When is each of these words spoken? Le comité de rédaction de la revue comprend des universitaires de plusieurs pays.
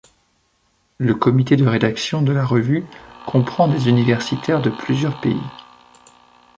Le 0.97 1.13
comité 1.13 1.55
de 1.57 1.67
rédaction 1.67 2.23
de 2.23 2.31
la 2.31 2.43
revue 2.43 2.83
comprend 3.27 3.67
des 3.67 3.87
universitaires 3.87 4.59
de 4.59 4.71
plusieurs 4.71 5.21
pays. 5.21 5.43